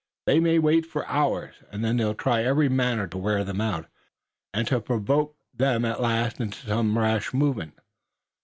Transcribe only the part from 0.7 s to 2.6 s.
for hours, and they'll try in